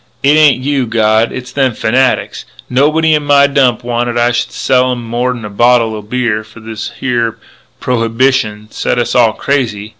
It 0.23 0.35
ain't 0.35 0.63
you, 0.63 0.87
God, 0.87 1.31
it's 1.31 1.51
them 1.51 1.75
fanatics.... 1.75 2.43
Nobody 2.71 3.13
in 3.13 3.21
my 3.21 3.45
Dump 3.45 3.83
wanted 3.83 4.17
I 4.17 4.31
should 4.31 4.51
sell 4.51 4.91
'em 4.91 5.03
more'n 5.03 5.45
a 5.45 5.49
bottle 5.51 5.93
o' 5.93 6.01
beer 6.01 6.39
before 6.39 6.63
this 6.63 6.89
here 6.99 7.37
prohybishun 7.79 8.71
set 8.73 8.97
us 8.97 9.13
all 9.13 9.33
crazy. 9.33 9.89